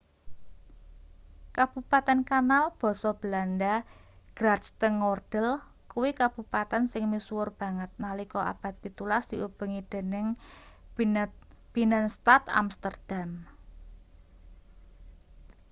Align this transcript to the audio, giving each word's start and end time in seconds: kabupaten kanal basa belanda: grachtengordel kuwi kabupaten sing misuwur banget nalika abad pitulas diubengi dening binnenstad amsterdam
kabupaten 1.57 2.19
kanal 2.31 2.65
basa 2.79 3.11
belanda: 3.21 3.73
grachtengordel 4.37 5.47
kuwi 5.91 6.09
kabupaten 6.21 6.83
sing 6.91 7.03
misuwur 7.13 7.49
banget 7.61 7.91
nalika 8.03 8.39
abad 8.51 8.73
pitulas 8.83 9.23
diubengi 9.31 9.81
dening 9.91 10.27
binnenstad 11.73 12.43
amsterdam 12.61 13.29